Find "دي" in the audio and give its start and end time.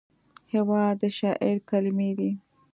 2.19-2.31